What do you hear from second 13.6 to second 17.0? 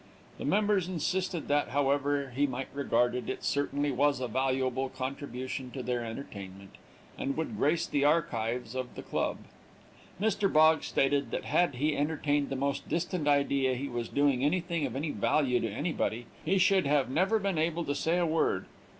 he was doing anything of any value to anybody, he should